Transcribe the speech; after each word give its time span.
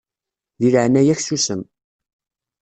Di 0.59 0.69
leɛnaya-k 0.73 1.19
susem. 1.23 1.61